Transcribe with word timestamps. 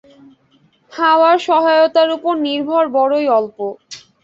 হাওয়ার 0.91 1.37
সহায়তায় 1.47 2.11
উপর 2.17 2.33
নির্ভর 2.45 2.83
বড়ই 2.95 3.27
অল্প। 3.31 3.57